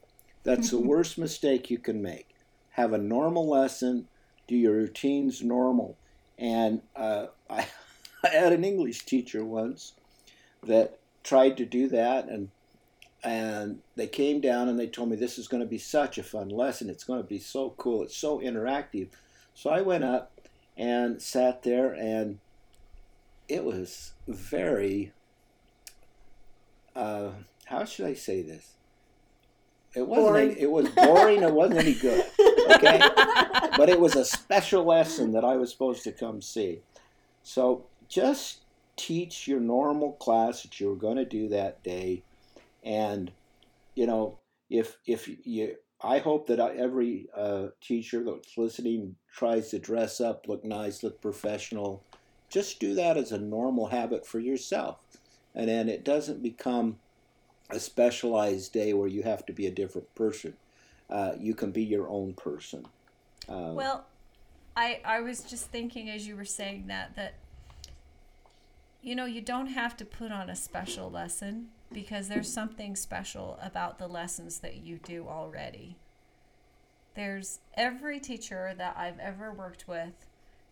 [0.42, 2.34] that's the worst mistake you can make.
[2.70, 4.08] Have a normal lesson,
[4.46, 5.96] do your routines normal.
[6.38, 7.66] And uh, I,
[8.24, 9.94] I had an English teacher once
[10.62, 12.50] that tried to do that, and
[13.22, 16.22] and they came down and they told me this is going to be such a
[16.22, 16.88] fun lesson.
[16.88, 18.02] It's going to be so cool.
[18.02, 19.08] It's so interactive.
[19.54, 20.32] So I went up
[20.76, 22.38] and sat there, and
[23.48, 25.12] it was very.
[26.96, 27.30] Uh,
[27.66, 28.74] how should I say this?
[29.94, 30.26] It wasn't.
[30.26, 30.50] Boring.
[30.52, 31.42] Any, it was boring.
[31.42, 32.24] it wasn't any good.
[32.72, 32.98] Okay,
[33.76, 36.80] but it was a special lesson that I was supposed to come see.
[37.42, 38.60] So just
[38.96, 42.22] teach your normal class that you were going to do that day,
[42.82, 43.30] and
[43.94, 44.38] you know
[44.68, 45.76] if if you.
[46.02, 51.20] I hope that every uh, teacher that's listening tries to dress up, look nice, look
[51.20, 52.02] professional.
[52.48, 54.96] Just do that as a normal habit for yourself,
[55.54, 56.96] and then it doesn't become
[57.68, 60.54] a specialized day where you have to be a different person.
[61.08, 62.86] Uh, you can be your own person.
[63.48, 64.06] Uh, Well,
[64.76, 67.34] I I was just thinking as you were saying that that
[69.02, 73.58] you know you don't have to put on a special lesson because there's something special
[73.62, 75.96] about the lessons that you do already.
[77.14, 80.26] There's every teacher that I've ever worked with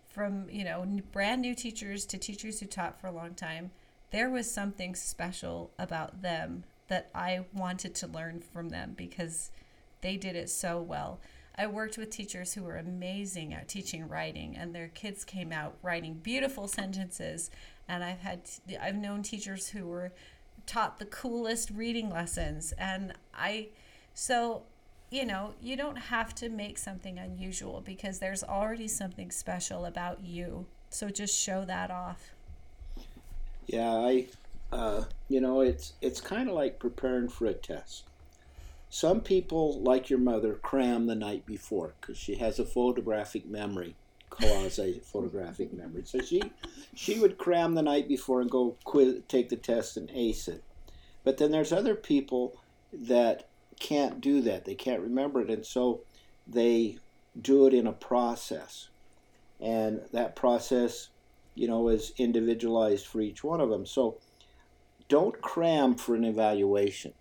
[0.08, 3.70] from, you know, brand new teachers to teachers who taught for a long time,
[4.10, 9.50] there was something special about them that I wanted to learn from them because
[10.00, 11.20] they did it so well.
[11.56, 15.76] I worked with teachers who were amazing at teaching writing, and their kids came out
[15.82, 17.50] writing beautiful sentences.
[17.88, 18.42] And I've had,
[18.80, 20.12] I've known teachers who were
[20.68, 23.68] taught the coolest reading lessons, and I,
[24.14, 24.62] so,
[25.10, 30.22] you know, you don't have to make something unusual because there's already something special about
[30.22, 30.66] you.
[30.90, 32.32] So just show that off.
[33.66, 34.26] Yeah, I,
[34.70, 38.04] uh, you know, it's it's kind of like preparing for a test.
[38.90, 43.96] Some people, like your mother, cram the night before because she has a photographic memory,
[44.30, 46.02] quasi photographic memory.
[46.04, 46.42] So she
[46.94, 50.62] she would cram the night before and go quiz, take the test and ace it.
[51.24, 52.56] But then there's other people
[52.92, 53.48] that
[53.80, 54.64] can't do that.
[54.64, 56.00] They can't remember it, and so
[56.46, 56.98] they
[57.40, 58.88] do it in a process,
[59.60, 61.10] and that process
[61.58, 63.84] you know, is individualized for each one of them.
[63.84, 64.18] So
[65.08, 67.14] don't cram for an evaluation.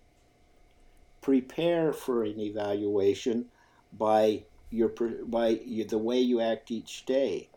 [1.20, 3.46] Prepare for an evaluation
[3.92, 5.54] by your by
[5.88, 7.48] the way you act each day.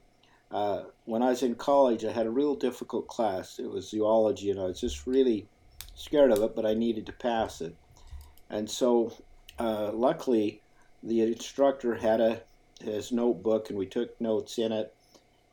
[0.51, 3.57] Uh, when I was in college, I had a real difficult class.
[3.57, 5.47] It was zoology, and I was just really
[5.95, 7.75] scared of it, but I needed to pass it.
[8.49, 9.13] And so,
[9.57, 10.61] uh, luckily,
[11.01, 12.41] the instructor had a
[12.81, 14.93] his notebook, and we took notes in it.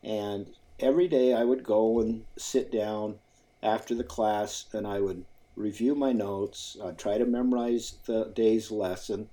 [0.03, 0.47] And
[0.81, 3.19] every day I would go and sit down
[3.63, 5.25] after the class and I would
[5.57, 9.29] review my notes, I'd try to memorize the day's lesson,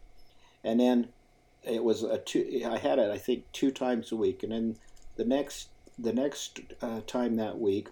[0.64, 1.10] and then
[1.66, 2.62] it was a two.
[2.66, 4.78] I had it I think two times a week, and then
[5.16, 7.90] the next the next uh, time that week,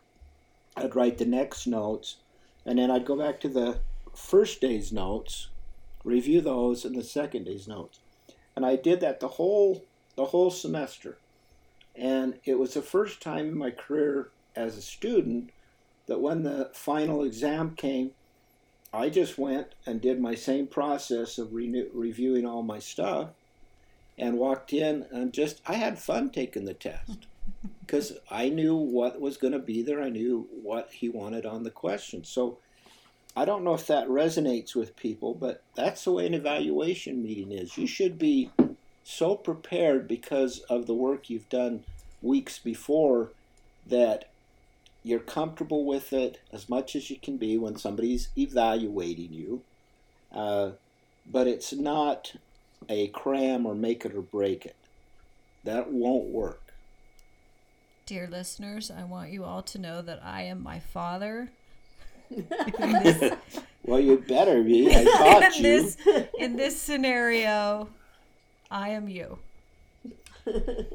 [0.75, 2.17] I'd write the next notes,
[2.65, 3.79] and then I'd go back to the
[4.15, 5.49] first day's notes,
[6.03, 7.99] review those, and the second day's notes,
[8.55, 11.17] and I did that the whole the whole semester.
[11.95, 15.51] And it was the first time in my career as a student
[16.07, 18.11] that when the final exam came,
[18.91, 23.29] I just went and did my same process of re- reviewing all my stuff
[24.17, 27.27] and walked in and just, I had fun taking the test
[27.81, 30.01] because I knew what was going to be there.
[30.01, 32.23] I knew what he wanted on the question.
[32.23, 32.57] So
[33.35, 37.51] I don't know if that resonates with people, but that's the way an evaluation meeting
[37.51, 37.77] is.
[37.77, 38.51] You should be
[39.03, 41.83] so prepared because of the work you've done
[42.21, 43.31] weeks before
[43.87, 44.29] that
[45.03, 49.61] you're comfortable with it as much as you can be when somebody's evaluating you.
[50.31, 50.71] Uh,
[51.29, 52.33] but it's not
[52.89, 54.75] a cram or make it or break it.
[55.63, 56.73] That won't work.
[58.05, 61.49] Dear listeners, I want you all to know that I am my father.
[63.83, 64.93] well, you better be.
[64.93, 65.61] I taught in you.
[65.63, 65.97] this
[66.37, 67.87] in this scenario,
[68.69, 69.39] I am you.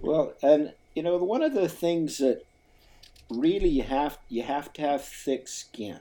[0.02, 2.44] Well, and you know, one of the things that
[3.30, 6.00] really you have you have to have thick skin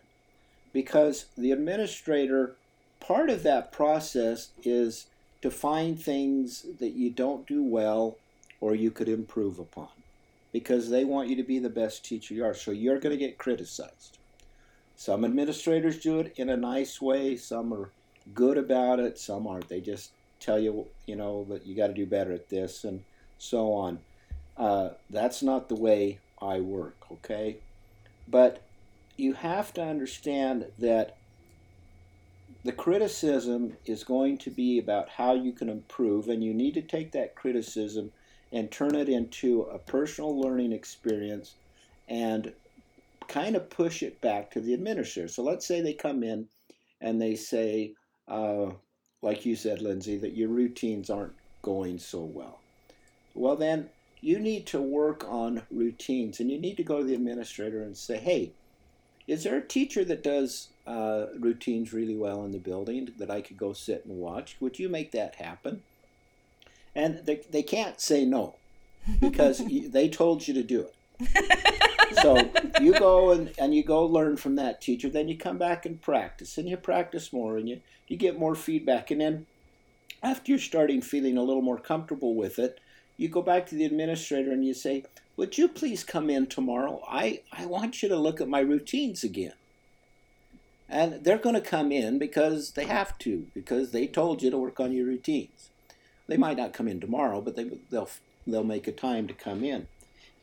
[0.73, 2.55] because the administrator
[2.99, 5.07] part of that process is
[5.41, 8.17] to find things that you don't do well
[8.59, 9.89] or you could improve upon
[10.51, 12.53] because they want you to be the best teacher you are.
[12.53, 14.17] So you're going to get criticized.
[14.95, 17.35] Some administrators do it in a nice way.
[17.37, 17.91] Some are
[18.33, 19.19] good about it.
[19.19, 19.69] Some aren't.
[19.69, 23.03] They just tell you you know that you got to do better at this and
[23.37, 23.99] so on.
[24.55, 27.57] Uh, that's not the way I work, okay?
[28.27, 28.63] But
[29.15, 31.16] you have to understand that
[32.67, 36.81] the criticism is going to be about how you can improve, and you need to
[36.81, 38.11] take that criticism
[38.51, 41.55] and turn it into a personal learning experience
[42.09, 42.51] and
[43.29, 45.29] kind of push it back to the administrator.
[45.29, 46.47] So let's say they come in
[46.99, 47.93] and they say,
[48.27, 48.71] uh,
[49.21, 52.59] like you said, Lindsay, that your routines aren't going so well.
[53.33, 57.13] Well, then you need to work on routines and you need to go to the
[57.13, 58.51] administrator and say, hey,
[59.27, 63.41] is there a teacher that does uh, routines really well in the building that I
[63.41, 64.55] could go sit and watch?
[64.59, 65.83] Would you make that happen?
[66.95, 68.55] And they, they can't say no
[69.19, 70.93] because they told you to do it.
[72.21, 75.85] so you go and, and you go learn from that teacher, then you come back
[75.85, 79.11] and practice and you practice more and you, you get more feedback.
[79.11, 79.45] And then
[80.23, 82.79] after you're starting feeling a little more comfortable with it,
[83.17, 85.03] you go back to the administrator and you say,
[85.35, 87.01] Would you please come in tomorrow?
[87.09, 89.53] I, I want you to look at my routines again.
[90.89, 94.57] And they're going to come in because they have to, because they told you to
[94.57, 95.69] work on your routines.
[96.27, 98.09] They might not come in tomorrow, but they, they'll,
[98.45, 99.87] they'll make a time to come in.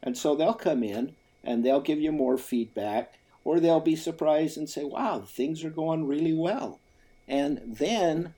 [0.02, 4.56] And so they'll come in and they'll give you more feedback, or they'll be surprised
[4.56, 6.80] and say, Wow, things are going really well.
[7.28, 8.34] And then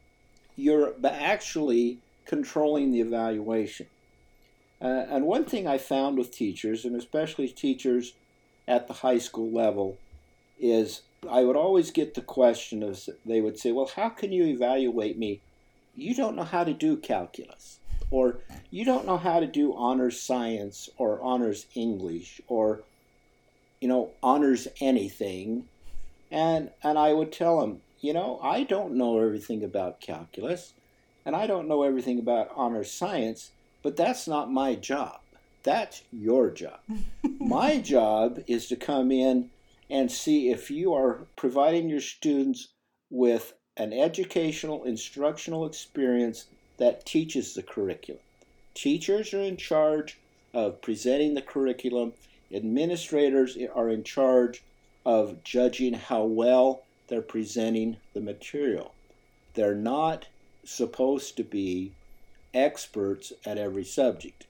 [0.56, 3.86] you're actually controlling the evaluation.
[4.80, 8.14] Uh, and one thing I found with teachers, and especially teachers
[8.68, 9.98] at the high school level,
[10.58, 14.44] is I would always get the question of they would say, "Well, how can you
[14.44, 15.40] evaluate me?
[15.94, 17.78] You don't know how to do calculus,
[18.10, 22.82] or you don't know how to do honors science or honors English or
[23.80, 25.68] you know honors anything."
[26.30, 30.74] And and I would tell them, you know, I don't know everything about calculus,
[31.24, 33.52] and I don't know everything about honors science
[33.86, 35.20] but that's not my job.
[35.62, 36.80] That's your job.
[37.38, 39.50] my job is to come in
[39.88, 42.68] and see if you are providing your students
[43.10, 46.46] with an educational, instructional experience
[46.78, 48.20] that teaches the curriculum.
[48.74, 50.18] Teachers are in charge
[50.52, 52.12] of presenting the curriculum,
[52.52, 54.62] administrators are in charge
[55.04, 58.94] of judging how well they're presenting the material.
[59.54, 60.26] They're not
[60.64, 61.92] supposed to be
[62.52, 64.46] experts at every subject.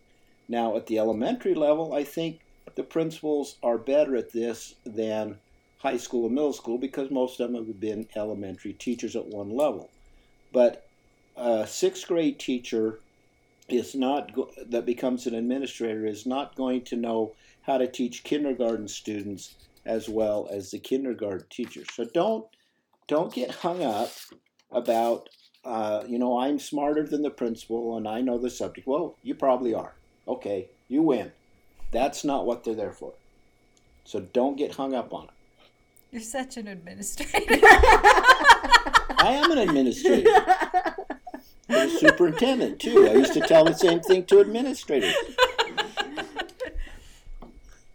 [0.49, 2.41] Now, at the elementary level, I think
[2.77, 5.39] the principals are better at this than
[5.79, 9.51] high school and middle school because most of them have been elementary teachers at one
[9.51, 9.91] level.
[10.53, 10.87] But
[11.37, 13.01] a sixth grade teacher
[13.69, 18.25] is not go- that becomes an administrator is not going to know how to teach
[18.25, 21.87] kindergarten students as well as the kindergarten teachers.
[21.93, 22.47] So don't
[23.09, 24.11] don't get hung up
[24.71, 25.29] about
[25.65, 28.87] uh, you know, I'm smarter than the principal and I know the subject.
[28.87, 29.95] Well, you probably are.
[30.29, 31.33] Okay, you win.
[31.97, 33.15] That's not what they're there for.
[34.05, 35.31] So don't get hung up on it.
[36.13, 37.47] You're such an administrator.
[39.19, 40.29] I am an administrator.
[41.71, 43.09] I'm a superintendent too.
[43.09, 45.15] I used to tell the same thing to administrators.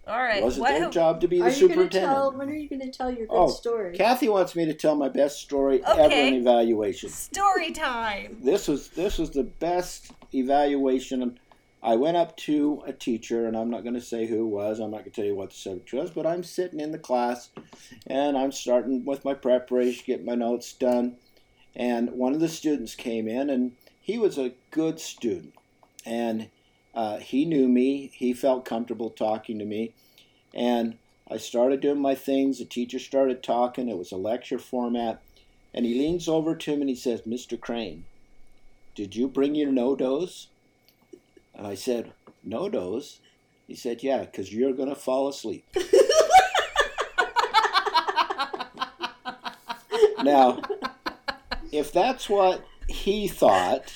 [0.08, 0.44] All right.
[0.44, 2.12] Wasn't what- their job to be the Are you going to superintendent?
[2.14, 2.32] tell?
[2.32, 3.96] When are you going to tell your good Oh, story?
[3.96, 6.28] Kathy wants me to tell my best story ever Okay.
[6.30, 7.10] in evaluation.
[7.10, 8.38] Story time.
[8.44, 11.40] this was this was the best evaluation.
[11.84, 14.80] I went up to a teacher, and I'm not going to say who it was.
[14.80, 17.00] I'm not going to tell you what the subject was, but I'm sitting in the
[17.00, 17.50] class,
[18.06, 21.18] and I'm starting with my preparation, getting my notes done,
[21.76, 25.54] and one of the students came in, and he was a good student,
[26.06, 26.50] and
[26.94, 28.12] uh, he knew me.
[28.14, 29.94] He felt comfortable talking to me,
[30.54, 30.98] and
[31.30, 32.60] I started doing my things.
[32.60, 33.90] The teacher started talking.
[33.90, 35.22] It was a lecture format,
[35.74, 37.60] and he leans over to him and he says, "Mr.
[37.60, 38.06] Crane."
[38.94, 40.48] did you bring your NoDoz?
[41.62, 42.12] And I said,
[42.44, 43.20] NoDoz?
[43.68, 45.64] He said, yeah, because you're going to fall asleep.
[50.24, 50.60] now,
[51.72, 53.94] if that's what he thought,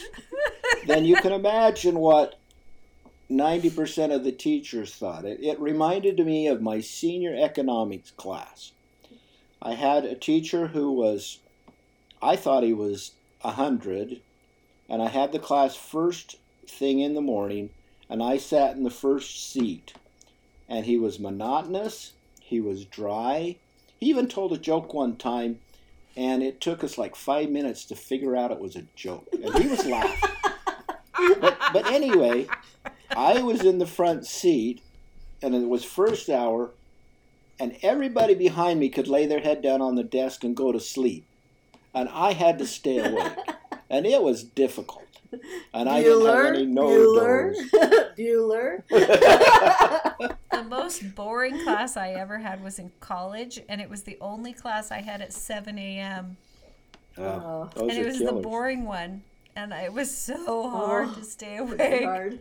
[0.85, 2.37] then you can imagine what
[3.31, 5.25] 90% of the teachers thought.
[5.25, 8.73] It, it reminded me of my senior economics class.
[9.59, 11.39] I had a teacher who was,
[12.21, 14.21] I thought he was 100,
[14.87, 16.35] and I had the class first
[16.69, 17.69] thing in the morning,
[18.09, 19.93] and I sat in the first seat.
[20.67, 23.57] And he was monotonous, he was dry.
[23.97, 25.59] He even told a joke one time,
[26.15, 29.27] and it took us like five minutes to figure out it was a joke.
[29.31, 30.29] And he was laughing.
[31.39, 32.47] but, but anyway,
[33.15, 34.81] I was in the front seat,
[35.41, 36.71] and it was first hour,
[37.59, 40.79] and everybody behind me could lay their head down on the desk and go to
[40.79, 41.25] sleep.
[41.93, 43.37] And I had to stay awake.
[43.89, 45.04] And it was difficult.
[45.73, 47.53] And I didn't have Bueller, any no Bueller.
[48.17, 48.83] Bueller.
[50.55, 54.53] The most boring class I ever had was in college, and it was the only
[54.53, 56.37] class I had at 7 a.m.
[57.17, 57.69] Uh, Oh.
[57.75, 58.33] and it was killers.
[58.35, 59.23] the boring one.
[59.57, 62.39] And it was so hard Oh, to stay Pretty awake.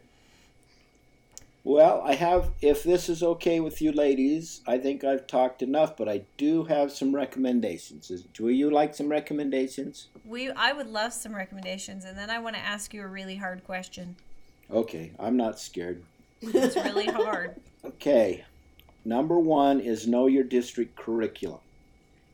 [1.65, 5.97] Well, I have, if this is okay with you ladies, I think I've talked enough,
[5.97, 8.11] but I do have some recommendations.
[8.11, 10.09] Is- Do you like some recommendations?
[10.27, 13.37] We, I would love some recommendations, and then I want to ask you a really
[13.37, 14.17] hard question.
[14.71, 16.03] Okay, I'm not scared.
[16.43, 17.57] It's really hard.
[17.85, 18.43] Okay.
[19.05, 21.61] Number one is know your district curriculum.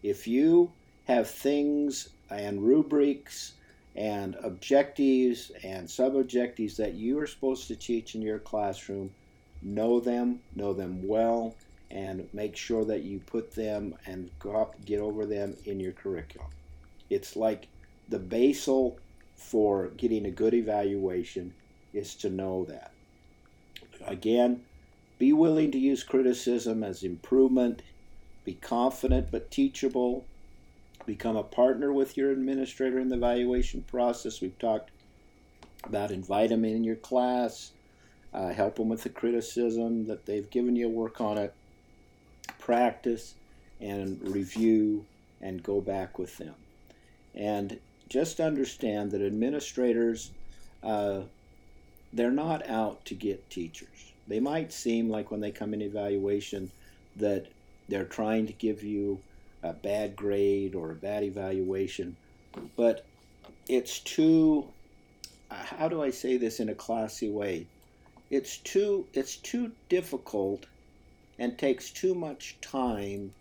[0.04, 0.70] If you
[1.08, 3.54] have things and rubrics
[3.96, 9.10] and objectives and sub objectives that you are supposed to teach in your classroom,
[9.62, 11.54] know them, know them well,
[11.90, 14.30] and make sure that you put them and
[14.84, 16.50] get over them in your curriculum.
[17.08, 17.68] It's like
[18.08, 18.98] the basal
[19.36, 21.52] for getting a good evaluation
[21.92, 22.92] is to know that.
[24.06, 24.62] Again,
[25.18, 27.82] be willing to use criticism as improvement.
[28.44, 30.24] Be confident but teachable.
[31.06, 34.40] Become a partner with your administrator in the evaluation process.
[34.40, 34.90] We've talked
[35.84, 37.72] about invite them in your class,
[38.32, 41.54] uh, help them with the criticism that they've given you, work on it,
[42.58, 43.34] practice
[43.80, 45.04] and review
[45.40, 46.54] and go back with them.
[47.34, 47.78] And
[48.08, 50.30] just understand that administrators,
[50.82, 51.20] uh,
[52.12, 56.70] they're not out to get teachers they might seem like when they come in evaluation
[57.16, 57.46] that
[57.88, 59.18] they're trying to give you
[59.64, 62.16] a bad grade or a bad evaluation,
[62.76, 63.04] but
[63.68, 64.68] it's too
[65.50, 67.66] how do I say this in a classy way?
[68.30, 70.66] It's too it's too difficult
[71.38, 73.32] and takes too much time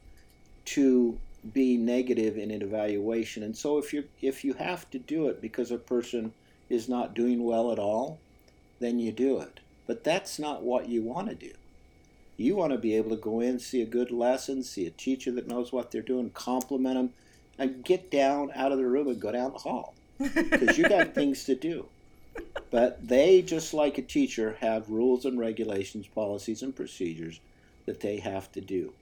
[0.65, 1.19] to
[1.53, 3.43] be negative in an evaluation.
[3.43, 6.33] And so if you if you have to do it because a person
[6.69, 8.19] is not doing well at all,
[8.79, 9.59] then you do it.
[9.87, 11.51] But that's not what you want to do.
[12.37, 15.31] You want to be able to go in, see a good lesson, see a teacher
[15.33, 17.13] that knows what they're doing, compliment them,
[17.57, 21.13] and get down out of the room and go down the hall because you got
[21.13, 21.85] things to do.
[22.71, 27.39] But they, just like a teacher, have rules and regulations, policies and procedures
[27.85, 28.93] that they have to do.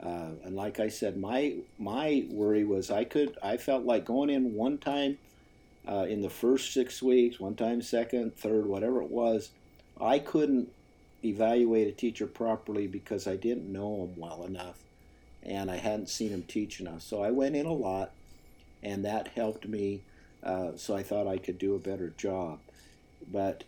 [0.00, 4.30] Uh, and like I said, my my worry was I could I felt like going
[4.30, 5.18] in one time
[5.88, 9.50] uh, in the first six weeks, one time second, third, whatever it was,
[10.00, 10.70] I couldn't
[11.24, 14.78] evaluate a teacher properly because I didn't know him well enough
[15.42, 17.02] and I hadn't seen him teach enough.
[17.02, 18.12] So I went in a lot
[18.82, 20.02] and that helped me.
[20.42, 22.60] Uh, so I thought I could do a better job.
[23.26, 23.64] But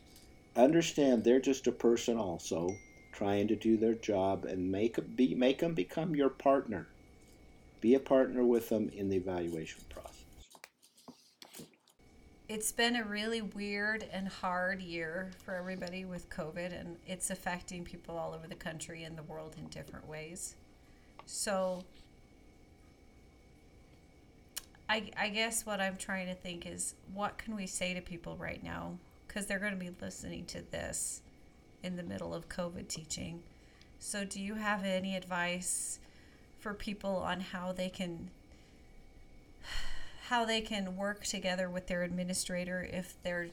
[0.57, 2.77] understand they're just a person also
[3.13, 6.87] trying to do their job and make, be, make them become your partner.
[7.81, 10.21] Be a partner with them in the evaluation process
[12.51, 17.85] it's been a really weird and hard year for everybody with COVID, and it's affecting
[17.85, 20.57] people all over the country and the world in different ways.
[21.27, 21.85] So,
[24.89, 28.37] I, I guess what I'm trying to think is what can we say to people
[28.37, 28.99] right now?
[29.31, 31.23] Because they're going to be listening to this
[31.85, 33.43] in the middle of COVID teaching.
[34.01, 36.01] So, do you have any advice
[36.59, 38.31] for people on how they can
[40.29, 43.49] how they can work together with their administrator if they're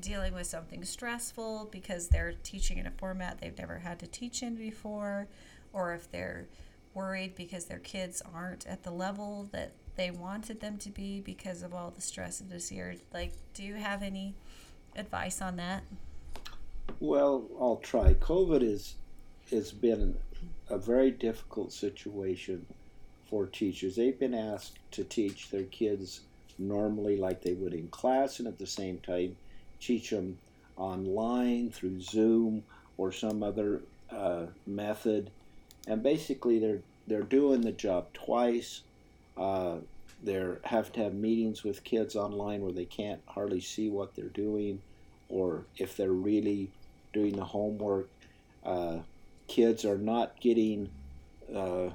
[0.00, 4.42] dealing with something stressful because they're teaching in a format they've never had to teach
[4.42, 5.26] in before,
[5.74, 6.46] or if they're
[6.94, 11.62] worried because their kids aren't at the level that they wanted them to be because
[11.62, 12.94] of all the stress of this year.
[13.12, 14.34] Like, do you have any
[14.96, 15.82] advice on that?
[17.00, 18.14] Well, I'll try.
[18.14, 18.94] COVID is
[19.50, 20.16] has been
[20.70, 22.64] a very difficult situation
[23.28, 23.96] for teachers.
[23.96, 26.20] They've been asked to teach their kids
[26.58, 29.36] normally like they would in class and at the same time
[29.80, 30.38] teach them
[30.76, 32.62] online through Zoom
[32.96, 33.80] or some other
[34.10, 35.30] uh, method.
[35.86, 38.82] And basically, they're they're doing the job twice.
[39.36, 39.78] Uh,
[40.22, 44.26] they have to have meetings with kids online where they can't hardly see what they're
[44.26, 44.80] doing,
[45.28, 46.70] or if they're really
[47.12, 48.08] doing the homework,
[48.64, 48.98] uh,
[49.48, 50.90] kids are not getting
[51.54, 51.90] uh,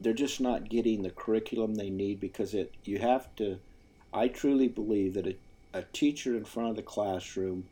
[0.00, 3.58] they're just not getting the curriculum they need because it you have to
[4.12, 5.36] i truly believe that a,
[5.72, 7.64] a teacher in front of the classroom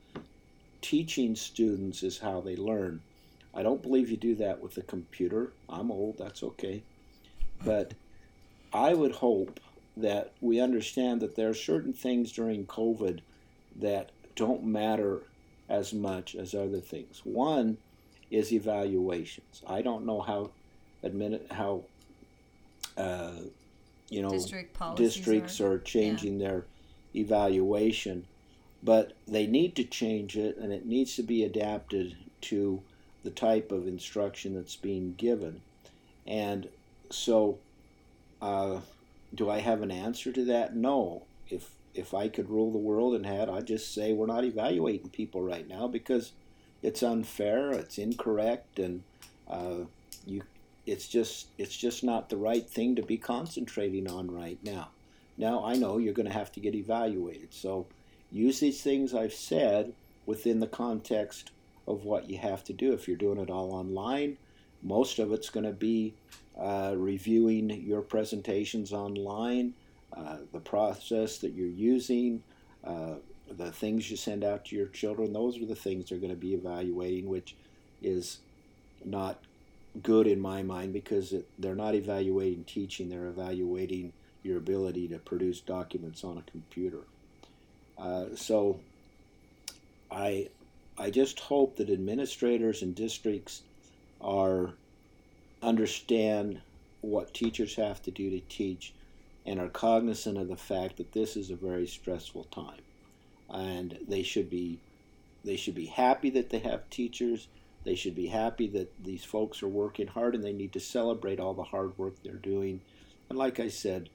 [0.85, 3.01] teaching students is how they learn.
[3.55, 5.55] I don't believe you do that with a computer.
[5.66, 6.82] I'm old that's okay.
[7.64, 7.95] But
[8.74, 9.61] i would hope
[9.97, 13.20] that we understand that there are certain things during covid
[13.76, 15.22] that don't matter
[15.68, 17.20] as much as other things.
[17.24, 17.78] One
[18.30, 19.62] is evaluations.
[19.66, 20.51] I don't know how
[21.03, 21.84] admit how
[22.97, 23.32] uh,
[24.11, 26.64] you know, District districts are, are changing their
[27.16, 28.26] evaluation,
[28.82, 32.82] but they need to change it, and it needs to be adapted to
[33.22, 35.61] the type of instruction that's being given.
[36.26, 36.68] And
[37.11, 37.59] so,
[38.42, 38.80] uh,
[39.35, 40.76] do I have an answer to that?
[40.76, 41.24] No.
[41.49, 45.11] If if I could rule the world and had, I'd just say we're not evaluating
[45.11, 46.32] people right now because
[46.82, 49.03] it's unfair, it's incorrect, and
[49.49, 49.85] uh,
[50.26, 50.43] you
[50.87, 54.89] it's just it's just not the right thing to be concentrating on right now.
[55.37, 57.55] Now I know you're going to have to get evaluated.
[57.55, 57.87] So
[58.30, 59.93] use these things I've said
[60.26, 61.51] within the context
[61.87, 62.93] of what you have to do.
[62.93, 64.37] If you're doing it all online,
[64.82, 66.14] most of it's going to be
[66.59, 69.74] uh, reviewing your presentations online,
[70.16, 72.42] uh, the process that you're using,
[72.84, 73.14] uh,
[73.57, 75.32] the things you send out to your children.
[75.32, 77.57] Those are the things they're going to be evaluating, which
[78.02, 78.38] is
[79.05, 79.38] not
[80.02, 85.18] good in my mind because it, they're not evaluating teaching, they're evaluating your ability to
[85.18, 87.00] produce documents on a computer.
[87.96, 88.80] Uh, so
[90.11, 90.48] I,
[90.98, 93.62] I just hope that administrators and districts
[94.20, 94.74] are
[95.64, 96.60] understand
[97.00, 98.92] what teachers have to do to teach
[99.46, 102.80] and are cognizant of the fact that this is a very stressful time.
[103.50, 104.78] And they should be
[105.44, 107.48] they should be happy that they have teachers.
[107.84, 111.38] They should be happy that these folks are working hard and they need to celebrate
[111.38, 112.80] all the hard work they're doing.
[113.28, 114.08] And like I said,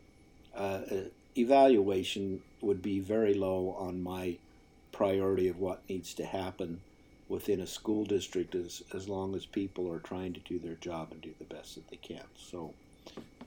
[0.55, 0.95] uh, uh,
[1.37, 4.37] evaluation would be very low on my
[4.91, 6.81] priority of what needs to happen
[7.29, 11.09] within a school district as, as long as people are trying to do their job
[11.11, 12.23] and do the best that they can.
[12.35, 12.73] So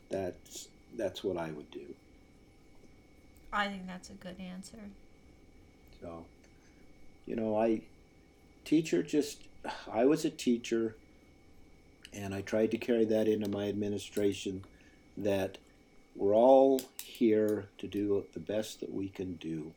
[0.09, 1.95] that's that's what I would do.
[3.53, 4.78] I think that's a good answer.
[6.01, 6.24] So,
[7.26, 7.83] you know, I
[8.64, 9.43] teacher just
[9.93, 10.97] I was a teacher,
[12.12, 14.64] and I tried to carry that into my administration
[15.16, 15.59] that
[16.14, 19.72] we're all here to do the best that we can do.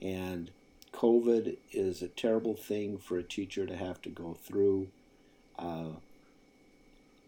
[0.00, 0.50] And
[0.98, 4.88] COVID is a terrible thing for a teacher to have to go through.
[5.56, 5.90] Uh,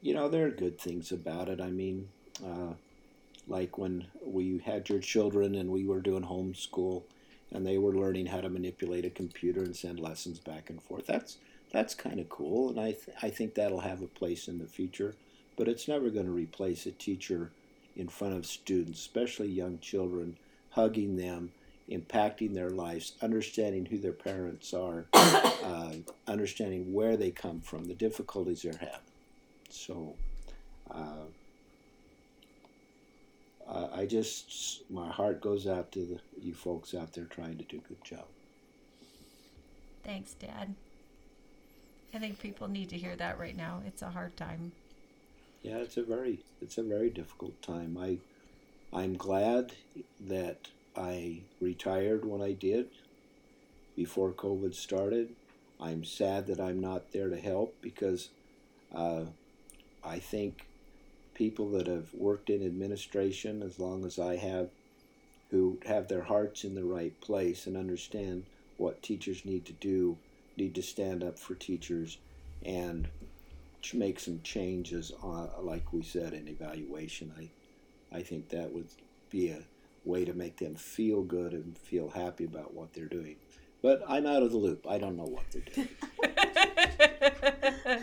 [0.02, 1.60] you know, there are good things about it.
[1.60, 2.08] I mean,
[2.44, 2.74] uh,
[3.46, 7.04] like when we had your children and we were doing homeschool
[7.52, 11.06] and they were learning how to manipulate a computer and send lessons back and forth.
[11.06, 11.38] That's
[11.72, 14.66] that's kind of cool, and I, th- I think that'll have a place in the
[14.66, 15.14] future.
[15.56, 17.52] But it's never going to replace a teacher
[17.94, 20.36] in front of students, especially young children,
[20.70, 21.52] hugging them,
[21.90, 25.92] impacting their lives, understanding who their parents are, uh,
[26.26, 29.00] understanding where they come from, the difficulties they're having.
[29.70, 30.14] So,
[30.90, 31.26] uh,
[34.00, 37.78] I just, my heart goes out to the, you folks out there trying to do
[37.84, 38.24] a good job.
[40.04, 40.74] Thanks, Dad.
[42.12, 43.82] I think people need to hear that right now.
[43.86, 44.72] It's a hard time.
[45.62, 47.96] Yeah, it's a very it's a very difficult time.
[47.98, 48.18] I
[48.92, 49.72] I'm glad
[50.20, 52.88] that I retired when I did
[53.96, 55.30] before COVID started.
[55.80, 58.28] I'm sad that I'm not there to help because
[58.94, 59.24] uh,
[60.04, 60.66] I think
[61.34, 64.68] people that have worked in administration as long as I have,
[65.50, 68.44] who have their hearts in the right place and understand
[68.76, 70.16] what teachers need to do
[70.56, 72.18] need to stand up for teachers
[72.64, 73.08] and
[73.94, 77.32] make some changes, on, like we said, in evaluation.
[77.38, 78.88] I, I think that would
[79.30, 79.62] be a
[80.04, 83.36] way to make them feel good and feel happy about what they're doing.
[83.82, 84.86] But I'm out of the loop.
[84.88, 85.88] I don't know what they're doing.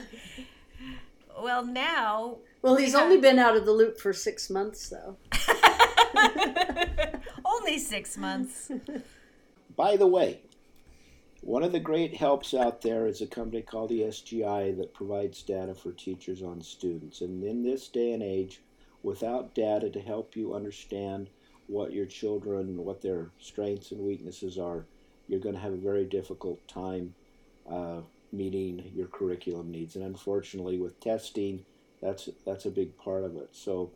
[1.42, 2.38] well, now.
[2.62, 3.22] Well, he's we only have...
[3.22, 5.18] been out of the loop for six months, though.
[7.46, 8.72] only six months.
[9.76, 10.42] By the way,
[11.42, 15.76] one of the great helps out there is a company called ESGI that provides data
[15.76, 17.22] for teachers on students.
[17.22, 18.62] And in this day and age,
[19.04, 21.30] without data to help you understand
[21.68, 24.86] what your children, what their strengths and weaknesses are,
[25.28, 27.14] you're going to have a very difficult time
[27.70, 28.00] uh,
[28.32, 29.96] meeting your curriculum needs.
[29.96, 31.66] And unfortunately, with testing,
[32.02, 33.50] that's that's a big part of it.
[33.52, 33.92] So,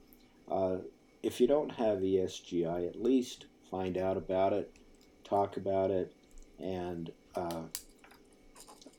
[0.50, 0.78] uh,
[1.24, 4.72] if you don't have ESGI, at least find out about it,
[5.24, 6.14] talk about it,
[6.60, 7.64] and uh,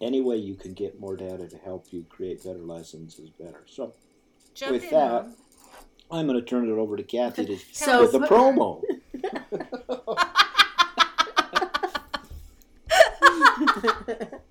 [0.01, 3.65] any way you can get more data to help you create better lessons is better.
[3.67, 3.95] So,
[4.55, 5.35] Jump with that, Mom.
[6.13, 8.83] I'm going to turn it over to Kathy to so, with the promo.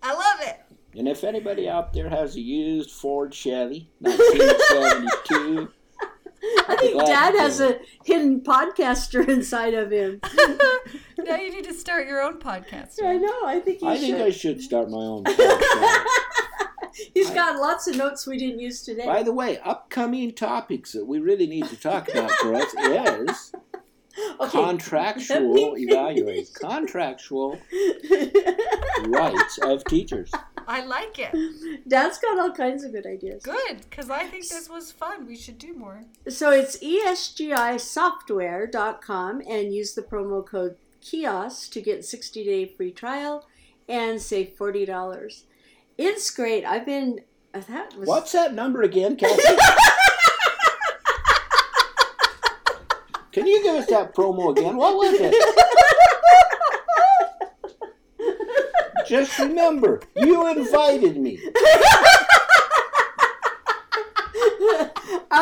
[0.03, 0.59] I love it.
[0.97, 5.69] And if anybody out there has a used Ford Chevy, 1972.
[6.67, 10.19] I think Dad has a hidden podcaster inside of him.
[11.19, 13.01] now you need to start your own podcast.
[13.03, 13.45] I know.
[13.45, 14.05] I think you I should.
[14.07, 16.05] think I should start my own podcast.
[17.13, 19.05] He's got lots of notes we didn't use today.
[19.05, 23.53] By the way, upcoming topics that we really need to talk about for us is
[24.39, 24.49] okay.
[24.49, 27.59] contractual evaluate contractual
[29.05, 30.31] rights of teachers.
[30.67, 31.33] I like it.
[31.87, 33.43] Dad's got all kinds of good ideas.
[33.43, 35.27] Good, because I think this was fun.
[35.27, 36.03] We should do more.
[36.29, 43.47] So it's esgisoftware.com and use the promo code KIOSK to get 60 day free trial
[43.89, 45.43] and save $40.
[46.01, 46.65] It's great.
[46.65, 47.21] I've been.
[47.53, 48.07] Uh, that was...
[48.07, 49.39] What's that number again, Kathy?
[53.31, 54.77] Can you give us that promo again?
[54.77, 55.35] What was it?
[59.07, 61.37] Just remember, you invited me.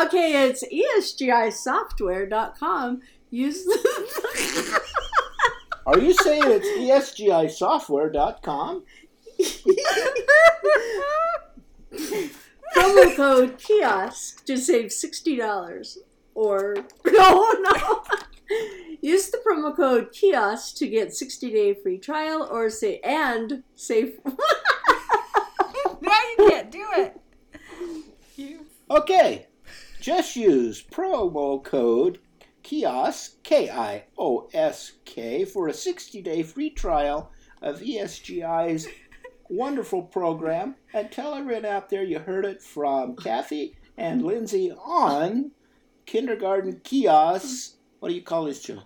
[0.04, 0.62] okay, it's
[1.16, 3.00] esgisoftware.com.
[3.30, 4.80] Use the
[5.86, 6.68] Are you saying it's
[7.18, 8.84] esgisoftware.com?
[12.76, 15.98] promo code kiosk to save sixty dollars.
[16.34, 18.02] Or no, no.
[19.02, 24.18] Use the promo code kiosk to get sixty day free trial, or say and save.
[24.24, 24.34] now
[26.02, 27.20] you can't do it.
[28.36, 28.66] You.
[28.90, 29.46] Okay,
[30.00, 32.18] just use promo code
[32.62, 37.32] KIOSK, K I O S K, for a 60 day free trial
[37.62, 38.86] of ESGI's
[39.50, 40.76] wonderful program.
[40.94, 45.50] And tell everyone out there you heard it from Kathy and Lindsay on
[46.06, 47.74] Kindergarten Kiosks.
[47.98, 48.78] What do you call this show?